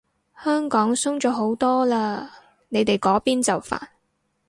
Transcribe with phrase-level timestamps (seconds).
[0.43, 1.95] 香港鬆咗好多嘞，
[2.69, 3.79] 你哋嗰邊就煩